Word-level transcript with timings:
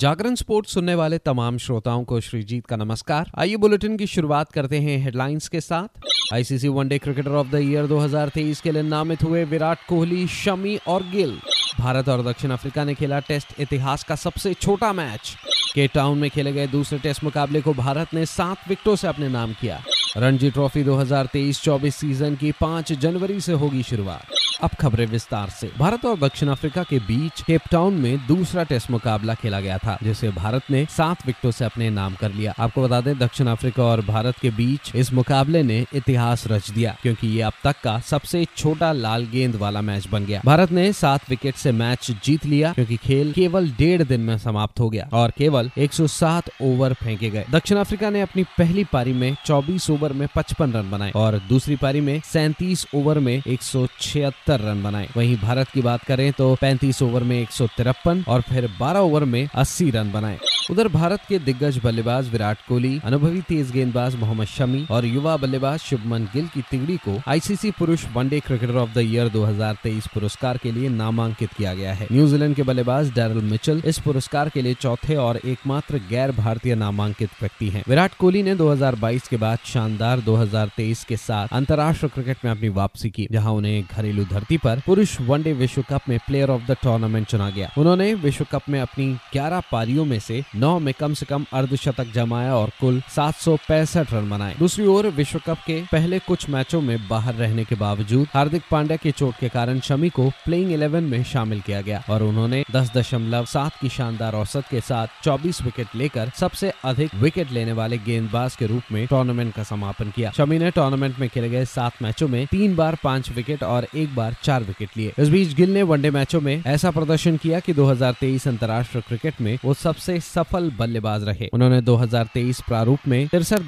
जागरण 0.00 0.34
sports 0.34 0.72
सुनने 0.72 0.94
वाले 0.94 1.18
तमाम 1.18 1.58
श्रोताओं 1.58 2.04
को 2.04 2.20
श्रीजीत 2.20 2.66
का 2.66 2.76
नमस्कार। 2.76 3.30
आइए 3.38 3.56
बुलेटिन 3.56 3.96
की 3.96 4.06
शुरुआत 4.06 4.52
करते 4.52 4.78
हैं 4.78 4.98
हेडलाइंस 4.98 5.48
के 5.48 5.60
साथ। 5.60 6.00
ICC 6.34 6.68
one day 6.68 6.98
cricketer 6.98 7.30
of 7.30 7.48
the 7.48 7.54
year 7.54 7.86
2023 7.86 8.60
के 8.60 8.72
लिए 8.72 8.82
नामित 8.82 9.22
हुए 9.22 9.44
विराट 9.44 9.78
कोहली, 9.88 10.26
शमी 10.26 10.76
और 10.86 11.02
गिल। 11.02 11.40
भारत 11.80 12.08
और 12.08 12.22
दक्षिण 12.22 12.50
अफ्रीका 12.50 12.84
ने 12.84 12.94
खेला 12.94 13.20
टेस्ट 13.20 13.60
इतिहास 13.60 14.04
का 14.04 14.14
सबसे 14.14 14.54
छोटा 14.54 14.92
मैच। 14.92 15.36
के 15.74 15.86
टाउन 15.86 16.18
में 16.18 16.30
खेले 16.30 16.52
गए 16.52 16.66
दूसरे 16.66 16.98
टेस्ट 16.98 17.24
मुकाबले 17.24 17.60
को 17.60 17.74
भारत 17.74 18.14
ने 18.14 18.26
सात 18.26 18.68
विकेटों 18.68 18.96
से 18.96 19.08
अपने 19.08 19.28
नाम 19.28 19.52
किया। 19.52 19.82
रणजी 20.16 20.50
ट्रॉफी 20.50 20.82
2023-24 20.82 21.96
सीज़न 21.96 22.36
की 22.36 22.52
5 22.52 22.92
जनवरी 22.92 23.40
से 23.40 23.52
होगी 23.52 23.82
शुरुआत। 23.82 24.39
अब 24.62 24.70
खबरें 24.80 25.06
विस्तार 25.06 25.48
से। 25.48 25.70
भारत 25.78 26.04
और 26.04 26.18
दक्षिण 26.18 26.48
अफ्रीका 26.48 26.82
के 26.82 26.98
बीच 26.98 27.42
केप 27.42 27.60
टाउन 27.70 27.94
में 27.94 28.26
दूसरा 28.26 28.62
टेस्ट 28.62 28.90
मुकाबला 28.90 29.34
खेला 29.34 29.60
गया 29.60 29.78
था, 29.78 29.98
जिसे 30.02 30.30
भारत 30.30 30.62
ने 30.70 30.86
सात 30.90 31.26
विकेटों 31.26 31.50
से 31.50 31.64
अपने 31.64 31.90
नाम 31.90 32.14
कर 32.14 32.32
लिया। 32.32 32.54
आपको 32.58 32.82
बता 32.82 33.00
दें, 33.00 33.18
दक्षिण 33.18 33.46
अफ्रीका 33.46 33.82
और 33.82 34.00
भारत 34.00 34.38
के 34.38 34.50
बीच 34.50 34.92
इस 34.94 35.12
मुकाबले 35.12 35.62
ने 35.62 35.86
इतिहास 35.94 36.44
रच 36.46 36.70
दिया, 36.70 36.96
क्योंकि 37.02 37.28
ये 37.28 37.42
अब 37.42 37.52
तक 37.64 37.76
का 37.84 37.98
सबसे 38.00 38.46
छोटा 38.56 38.92
लाल 38.92 39.26
गेंद 39.26 39.56
वाला 39.56 39.80
मैच 39.80 40.08
बन 40.08 40.24
गया। 40.24 40.40
भारत 40.44 40.72
ने 40.72 40.92
सात 40.92 41.30
विकेट 41.30 41.54
से 41.54 41.72
मैच 41.72 42.10
जीत 42.24 42.46
लिया, 42.46 42.72
क्योंकि 42.72 42.96
खेल 42.96 43.32
केवल 43.32 43.70
डेढ़ 43.70 44.02
दिन 44.02 44.20
में 44.20 44.38
समाप्त 44.38 44.80
हो 44.80 44.90
गया 44.90 45.08
और 45.12 45.32
केवल 45.38 45.70
107 45.78 46.50
ओवर 46.62 46.92
फेंके 46.92 47.30
गए। 47.30 47.44
दक्षिण 47.50 47.78
अफ्रीका 47.78 48.10
ने 48.10 48.20
अपनी 48.20 48.42
पहली 48.58 48.84
पारी 48.84 49.12
में 49.12 49.36
24 49.46 49.90
ओवर 49.90 50.12
में 50.12 50.26
55 50.36 50.72
रन 50.72 50.90
बनाए 50.90 51.12
और 51.16 51.40
दूसरी 51.48 51.76
पारी 51.76 52.00
में 52.00 52.20
सैंतीस 52.24 52.86
ओवर 52.94 53.18
में 53.18 53.42
एक 53.46 53.62
सौ 53.62 53.86
छिहत्तर 54.00 54.49
सत्तर 54.50 54.64
रन 54.64 54.82
बनाए। 54.82 55.08
वहीं 55.16 55.36
भारत 55.38 55.68
की 55.68 55.82
बात 55.82 56.04
करें 56.04 56.30
तो 56.32 56.54
35 56.62 57.02
ओवर 57.02 57.22
में 57.22 57.40
एक 57.40 57.50
सौ 57.50 57.66
तिरपन 57.76 58.24
और 58.28 58.40
फिर 58.42 58.68
12 58.78 59.00
ओवर 59.00 59.24
में 59.24 59.48
80 59.54 59.90
रन 59.90 60.10
बनाए। 60.12 60.38
उधर 60.70 60.88
भारत 60.88 61.20
के 61.28 61.38
दिग्गज 61.38 61.78
बल्लेबाज 61.84 62.28
विराट 62.28 62.58
कोहली, 62.68 63.00
अनुभवी 63.04 63.40
तेज 63.40 63.70
गेंदबाज 63.70 64.16
मोहम्मद 64.16 64.46
शमी 64.46 64.84
और 64.90 65.04
युवा 65.06 65.36
बल्लेबाज 65.36 65.78
शुभमन 65.80 66.24
गिल 66.34 66.46
की 66.46 66.62
तिगड़ी 66.70 66.96
को 66.98 67.16
आईसीसी 67.28 67.70
पुरुष 67.70 68.04
one day 68.14 68.40
cricketer 68.40 68.76
of 68.76 68.94
the 68.94 69.04
year 69.04 69.28
2023 69.28 70.06
पुरस्कार 70.14 70.56
के 70.56 70.72
लिए 70.72 70.88
नामांकित 70.90 71.52
किया 71.52 71.74
गया 71.74 71.94
है। 71.94 72.06
न्यूजीलैंड 72.12 72.54
के 72.56 72.62
बल्लेबाज 72.62 73.12
डैरल 73.14 73.40
मिचल 73.44 73.82
इस 73.84 73.98
पुरस्कार 73.98 74.48
के 74.48 74.62
लिए 74.62 74.74
चौथे 74.74 75.16
और 75.18 75.40
एकमात्र 75.44 76.00
गैर 76.10 76.32
भारतीय 76.32 76.74
नामांकित 76.74 77.30
व्यक्ति 77.40 77.68
हैं। 77.68 77.82
विराट 77.88 78.14
कोहली 78.14 78.42
ने 78.42 78.54
2022 78.54 79.28
के 79.28 79.36
बाद 79.36 79.58
शानदार 79.64 80.20
2023 80.20 81.04
के 81.04 81.16
साथ 81.18 81.48
अंतर्राष्ट्रीय 81.52 82.10
क्रिकेट 82.14 82.44
में 82.44 82.50
अपनी 82.52 82.68
वापसी 82.70 83.10
की, 83.10 83.26
जहाँ 83.32 83.52
उन्हें 83.52 83.82
घरेलू 83.92 84.24
धरती 84.40 84.56
पर 84.56 84.80
पुरुष 84.86 85.20
वनडे 85.20 85.52
विश्व 85.52 85.82
कप 85.82 86.08
में 86.08 86.18
प्लेयर 86.26 86.50
ऑफ़ 86.50 86.62
द 86.66 86.76
टूर्नामेंट 86.82 87.26
चुना 87.26 87.48
गया। 87.50 87.70
उन्होंने 87.78 88.12
विश्व 88.16 88.44
कप 88.52 88.68
में 88.68 88.80
अपनी 88.80 89.06
ग्यारह 89.32 89.60
पारियों 89.72 90.04
में 90.04 90.18
से 90.20 90.42
नौ 90.54 90.78
में 90.78 90.92
कम 91.00 91.14
से 91.14 91.26
कम 91.26 91.44
अर्धशतक 91.52 92.12
जमाया 92.14 92.54
और 92.56 92.70
कुल 92.80 93.00
सात 93.16 93.34
सौ 93.36 93.56
पैंसठ 93.68 94.12
रन 94.12 94.30
बनाए। 94.30 94.54
दूसरी 94.58 94.86
ओर 94.86 95.06
विश्व 95.16 95.40
कप 95.46 95.58
के 95.66 95.80
पहले 95.92 96.18
कुछ 96.18 96.48
मैचों 96.50 96.80
में 96.80 97.08
बाहर 97.08 97.34
रहने 97.34 97.64
के 97.64 97.74
बावजूद 97.74 98.26
हार्दिक 98.34 98.62
पांड्या 98.70 98.96
के 98.96 99.10
चोट 99.10 99.34
के 99.40 99.48
कारण 99.48 99.80
शमी 99.80 100.08
को 100.10 100.28
प्लेइंग 100.44 100.72
इलेवन 100.72 101.04
में 101.04 101.22
शामिल 101.24 101.60
किया 101.60 101.80
गया 101.80 102.02
और 102.10 102.22
उन्होंने 102.22 102.64
दस 102.72 102.90
दशमलव 102.96 103.44
सात 103.44 103.76
की 103.80 103.88
शानदार 103.88 104.34
औसत 104.34 104.64
के 104.70 104.80
साथ 104.80 105.22
चौबीस 105.24 105.62
विकेट 105.62 105.94
लेकर 105.94 106.30
सबसे 106.40 106.72
अधिक 106.84 107.14
विकेट 107.16 107.52
लेने 107.52 107.72
वाले 107.72 107.98
गेंदबाज 108.06 108.56
के 108.56 108.66
रूप 108.66 108.92
में 108.92 109.06
टूर्नामेंट 109.06 109.54
का 109.54 109.62
समापन 109.64 110.10
किया। 110.10 110.30
शमी 110.30 110.58
ने 110.58 110.70
टूर्नामेंट 110.70 111.18
में 111.18 111.28
खेले 111.28 111.50
गए 111.50 111.64
सात 111.66 112.02
मैचों 112.02 112.28
में 112.28 112.46
तीन 112.46 112.76
बार 112.76 112.96
पाँच 113.04 113.30
विकेट 113.30 113.62
और 113.62 113.86
एक 113.94 114.14
बार 114.14 114.29
चार 114.42 114.62
विकेट 114.62 114.88
लिए। 114.96 115.12
इस 115.18 115.28
बीच 115.28 115.54
गिल 115.54 115.74
ने 115.74 115.82
वनडे 115.82 116.10
मैचों 116.10 116.40
में 116.40 116.62
ऐसा 116.66 116.90
प्रदर्शन 116.90 117.36
किया 117.36 117.60
कि 117.60 117.72
2023 117.72 118.48
अंतर्राष्ट्रीय 118.48 119.02
क्रिकेट 119.08 119.40
में 119.40 119.58
वो 119.64 119.74
सबसे 119.74 120.20
सफल 120.20 120.70
बल्लेबाज 120.70 121.24
रहे। 121.24 121.48
उन्होंने 121.52 121.80
2023 121.80 122.60
प्रारूप 122.60 122.98
में 123.08 123.28
तिरसठ 123.28 123.60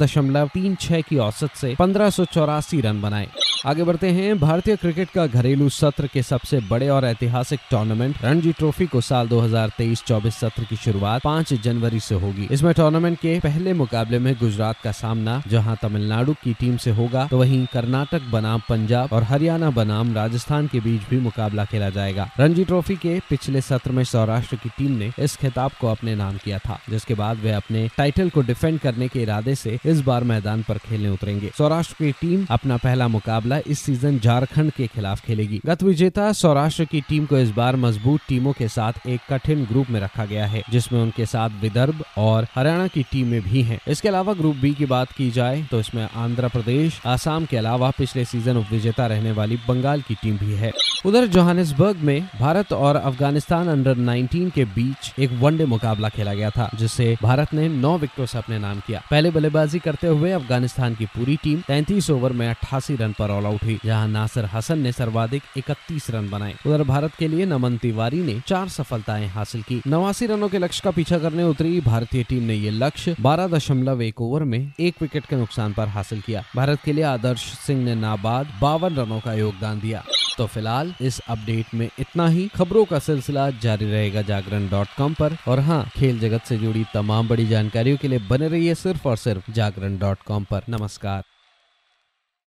की 1.02 1.18
औसत 1.18 1.50
से 1.56 1.76
पंद्रह 1.78 2.10
रन 2.80 3.02
बनाए। 3.02 3.28
आगे 3.66 3.84
बढ़ते 3.84 4.08
हैं। 4.08 4.38
भारतीय 4.38 4.76
क्रिकेट 4.76 5.10
का 5.10 5.26
घरेलू 5.26 5.68
सत्र 5.68 6.06
के 6.06 6.22
सबसे 6.22 6.58
बड़े 6.60 6.88
और 6.88 7.04
ऐतिहासिक 7.04 7.60
टूर्नामेंट 7.70 8.16
रणजी 8.22 8.52
ट्रॉफी 8.52 8.86
को 8.86 9.00
साल 9.00 9.28
2023-24 9.28 10.36
सत्र 10.36 10.64
की 10.64 10.76
शुरुआत 10.76 11.22
5 11.22 11.52
जनवरी 11.54 12.00
से 12.00 12.14
होगी। 12.14 12.48
इसमें 12.50 12.72
टूर्नामेंट 12.74 13.18
के 13.18 13.38
पहले 13.40 13.72
मुकाबले 13.72 14.18
में 14.18 14.34
गुजरात 14.40 14.80
का 14.84 14.92
सामना, 14.92 15.42
जहाँ 15.48 15.76
तमिलनाडु 15.82 16.32
की 16.34 16.54
टीम 16.60 16.76
से 16.76 16.90
होगा 16.90 17.26
तो 17.30 17.38
वहीं 17.38 17.64
कर्नाटक 17.72 18.22
बनाम 18.32 18.62
पंजाब 18.68 19.12
और 19.12 19.22
हरियाणा 19.22 19.70
बनाम 19.70 20.12
राजस्थान 20.14 20.66
के 20.66 20.80
बीच 20.80 21.08
भी 21.10 21.20
मुकाबला 21.20 21.64
खेला 21.64 21.90
जाएगा। 21.90 22.28
रणजी 22.40 22.64
ट्रॉफी 22.64 22.96
के 22.96 23.18
पिछले 23.30 23.60
सत्र 23.60 23.92
में 23.92 24.02
सौराष्ट्र 24.04 24.56
की 24.56 24.68
टीम 24.78 24.98
ने 24.98 25.12
इस 25.18 25.36
खिताब 25.36 25.70
को 25.80 25.88
अपने 25.88 26.14
नाम 26.14 26.36
किया 26.36 26.58
था, 26.58 26.80
जिसके 26.90 27.14
बाद 27.14 27.38
वे 27.38 27.52
अपने 27.52 27.88
टाइटल 27.96 28.30
को 28.30 28.42
डिफेंड 28.42 28.80
करने 28.80 29.08
के 29.08 29.22
इरादे 29.22 29.54
से 29.54 29.78
इस 29.86 30.00
बार 30.00 30.24
मैदान 30.24 30.62
पर 30.62 30.78
खेलने 30.80 31.08
उतरेंगे। 31.10 31.52
सौराष्ट्र 31.58 31.94
की 31.94 32.12
टीम 32.20 32.46
अपना 32.50 32.76
पहला 32.78 33.08
मुकाबला 33.08 33.50
इस 33.66 33.80
सीज़न 33.80 34.18
झारखंड 34.18 34.70
के 34.72 34.86
खिलाफ 34.86 35.20
खेलेगी। 35.20 35.60
गत 35.66 35.82
विजेता 35.82 36.30
सौराष्ट्र 36.32 36.84
की 36.84 37.00
टीम 37.00 37.26
को 37.26 37.38
इस 37.38 37.50
बार 37.50 37.76
मज़बूत 37.76 38.20
टीमों 38.28 38.52
के 38.52 38.68
साथ 38.68 39.06
एक 39.06 39.20
कठिन 39.30 39.64
ग्रुप 39.64 39.90
में 39.90 40.00
रखा 40.00 40.24
गया 40.24 40.46
है, 40.46 40.62
जिसमें 40.70 41.00
उनके 41.00 41.26
साथ 41.26 41.60
विदर्भ 41.62 42.04
और 42.18 42.46
हरियाणा 42.54 42.86
की 42.86 43.02
टीमें 43.02 43.40
भी 43.42 43.62
हैं। 43.62 43.78
इसके 43.88 44.08
अलावा 44.08 44.32
ग्रुप 44.34 44.56
बी 44.56 44.72
की 44.74 44.86
बात 44.86 45.12
की 45.12 45.30
जाए 45.30 45.62
तो 45.70 45.80
इसमें 45.80 46.06
आंध्र 46.06 46.48
प्रदेश, 46.48 47.00
आसाम 47.06 47.44
के 47.44 47.56
अलावा 47.56 47.90
पिछले 47.90 48.24
सीज़न 48.24 48.56
उप 48.56 48.66
विजेता 48.70 49.06
रहने 49.06 49.32
वाली 49.32 49.56
बंगाल 49.68 50.02
की 50.02 50.14
टीम 50.14 50.38
भी 50.38 50.54
है। 50.54 50.72
उधर 51.06 51.26
जोहानिसबर्ग 51.26 51.96
में 51.98 52.28
भारत 52.40 52.72
और 52.72 52.96
अफ़गानिस्तान 52.96 53.68
अंडर 53.68 53.96
19 53.98 54.50
के 54.50 54.64
बीच 54.66 55.12
एक 55.18 55.30
वनडे 55.40 55.64
मुकाबला 55.66 56.08
खेला 56.08 56.34
गया 56.34 56.50
था 56.50 56.68
जिसे 56.78 57.16
भारत 57.22 57.54
ने 57.54 57.68
नौ 57.68 57.96
विकेटों 57.98 58.26
से 58.26 58.38
अपने 58.38 58.58
नाम 58.58 58.80
किया। 58.80 59.02
पहले 59.10 59.30
बल्लेबाजी 59.30 59.78
करते 59.78 60.06
हुए 60.08 60.30
अफ़गानिस्तान 60.32 60.94
की 60.94 61.06
पूरी 61.08 61.36
टीम 61.36 61.60
तैतीस 61.60 62.10
ओवर 62.10 62.32
में 62.32 62.48
अट्ठासी 62.48 62.96
रन 62.96 63.12
पर 63.18 63.30
ऑल 63.30 63.41
आउट 63.46 63.64
हुई 63.64 63.78
जहाँ 63.84 64.08
नासिर 64.08 64.44
हसन 64.44 64.78
ने 64.78 64.92
सर्वाधिक 64.92 65.42
इकतीस 65.56 66.10
रन 66.10 66.30
बनाए। 66.30 66.54
उधर 66.66 66.82
भारत 66.82 67.14
के 67.18 67.28
लिए 67.28 67.46
नमन 67.46 67.76
तिवारी 67.76 68.22
ने 68.22 68.40
चार 68.46 68.68
सफलताएँ 68.68 69.26
हासिल 69.26 69.62
की। 69.62 69.80
नवासी 69.86 70.26
रनों 70.26 70.48
के 70.48 70.58
लक्ष्य 70.58 70.80
का 70.84 70.90
पीछा 70.90 71.18
करने 71.18 71.44
उतरी। 71.44 71.80
भारतीय 71.80 72.22
टीम 72.22 72.42
ने 72.42 72.54
ये 72.54 72.70
लक्ष्य 72.70 73.16
बारह 73.20 73.46
दशमलव 73.46 74.02
एक 74.02 74.20
ओवर 74.20 74.44
में 74.44 74.72
एक 74.80 75.02
विकेट 75.02 75.26
के 75.26 75.36
नुकसान 75.36 75.72
पर 75.72 75.88
हासिल 75.88 76.20
किया। 76.20 76.44
भारत 76.56 76.80
के 76.84 76.92
लिए 76.92 77.04
आदर्श 77.04 77.44
सिंह 77.58 77.84
ने 77.84 77.94
नाबाद 77.94 78.52
बावन 78.60 78.94
रनों 78.94 79.20
का 79.20 79.34
योगदान 79.34 79.80
दिया। 79.80 80.04
तो 80.38 80.46
फ़िलहाल 80.46 80.94
इस 81.00 81.18
अपडेट 81.20 81.74
में 81.74 81.88
इतना 81.98 82.28
ही। 82.28 82.48
खबरों 82.54 82.84
का 82.84 82.98
सिलसिला 82.98 83.50
जारी 83.50 83.90
रहेगा 83.90 84.22
जागरण 84.22 84.68
डॉट 84.68 84.86
कॉम 84.98 85.14
पर। 85.14 85.36
और 85.48 85.60
हाँ 85.60 85.84
खेल 85.96 86.20
जगत 86.20 86.42
से 86.42 86.58
जुड़ी 86.58 86.84
तमाम 86.94 87.28
बड़ी 87.28 87.46
जानकारियों 87.46 87.96
के 87.96 88.08
लिए 88.08 88.18
बने 88.18 88.48
रहिए 88.48 88.74
सिर्फ़ 88.74 89.08
और 89.08 89.16
सिर्फ़ 89.16 89.50
जागरण 89.52 89.98
डॉट 89.98 90.18
कॉम 90.26 90.44
पर। 90.44 90.62
नमस्कार। 90.68 91.22